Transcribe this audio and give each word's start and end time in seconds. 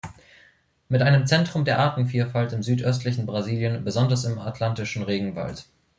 Mit 0.89 1.03
einem 1.03 1.27
Zentrum 1.27 1.63
der 1.63 1.77
Artenvielfalt 1.77 2.53
im 2.53 2.63
südöstlichen 2.63 3.27
Brasilien, 3.27 3.83
besonders 3.83 4.23
im 4.25 4.39
Atlantischen 4.39 5.03
Regenwald. 5.03 5.67